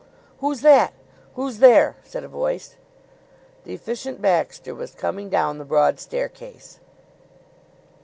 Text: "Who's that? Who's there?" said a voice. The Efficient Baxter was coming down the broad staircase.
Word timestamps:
"Who's 0.39 0.61
that? 0.61 0.93
Who's 1.35 1.59
there?" 1.59 1.95
said 2.03 2.23
a 2.23 2.27
voice. 2.27 2.75
The 3.65 3.75
Efficient 3.75 4.19
Baxter 4.19 4.73
was 4.73 4.95
coming 4.95 5.29
down 5.29 5.59
the 5.59 5.63
broad 5.63 5.99
staircase. 5.99 6.79